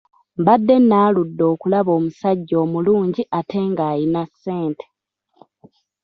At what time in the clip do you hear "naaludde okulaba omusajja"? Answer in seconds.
0.89-2.55